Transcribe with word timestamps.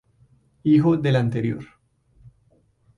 Hijo 0.63 0.97
del 0.97 1.15
anterior. 1.15 1.63